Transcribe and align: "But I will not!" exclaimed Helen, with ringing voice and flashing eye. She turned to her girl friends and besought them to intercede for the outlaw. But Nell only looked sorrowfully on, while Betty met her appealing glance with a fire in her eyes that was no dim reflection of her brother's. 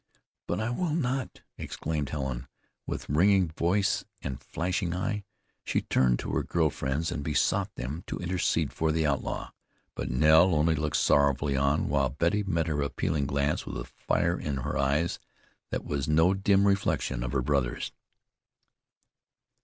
"But 0.47 0.59
I 0.59 0.71
will 0.71 0.95
not!" 0.95 1.41
exclaimed 1.59 2.09
Helen, 2.09 2.47
with 2.87 3.07
ringing 3.07 3.49
voice 3.49 4.03
and 4.23 4.41
flashing 4.41 4.95
eye. 4.95 5.25
She 5.63 5.81
turned 5.83 6.17
to 6.19 6.31
her 6.31 6.41
girl 6.41 6.71
friends 6.71 7.11
and 7.11 7.23
besought 7.23 7.75
them 7.75 8.03
to 8.07 8.17
intercede 8.17 8.73
for 8.73 8.91
the 8.91 9.05
outlaw. 9.05 9.51
But 9.93 10.09
Nell 10.09 10.55
only 10.55 10.73
looked 10.73 10.97
sorrowfully 10.97 11.55
on, 11.55 11.87
while 11.87 12.09
Betty 12.09 12.41
met 12.41 12.65
her 12.65 12.81
appealing 12.81 13.27
glance 13.27 13.67
with 13.67 13.77
a 13.77 13.83
fire 13.83 14.39
in 14.39 14.57
her 14.65 14.75
eyes 14.75 15.19
that 15.69 15.85
was 15.85 16.07
no 16.07 16.33
dim 16.33 16.65
reflection 16.65 17.21
of 17.21 17.33
her 17.33 17.43
brother's. 17.43 17.91